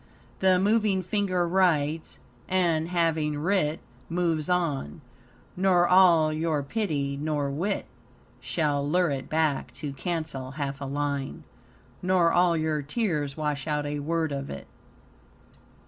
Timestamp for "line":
10.85-11.43